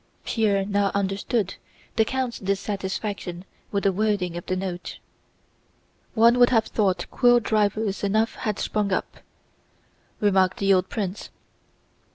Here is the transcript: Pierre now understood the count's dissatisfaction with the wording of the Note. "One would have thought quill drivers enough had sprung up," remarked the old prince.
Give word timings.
Pierre 0.23 0.65
now 0.65 0.89
understood 0.95 1.57
the 1.95 2.03
count's 2.05 2.39
dissatisfaction 2.39 3.45
with 3.71 3.83
the 3.83 3.91
wording 3.91 4.35
of 4.35 4.43
the 4.47 4.55
Note. 4.55 4.97
"One 6.15 6.39
would 6.39 6.49
have 6.49 6.65
thought 6.65 7.05
quill 7.11 7.39
drivers 7.39 8.03
enough 8.03 8.33
had 8.37 8.57
sprung 8.57 8.91
up," 8.91 9.17
remarked 10.19 10.57
the 10.57 10.73
old 10.73 10.89
prince. 10.89 11.29